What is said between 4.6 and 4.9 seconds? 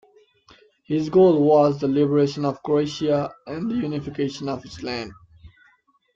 its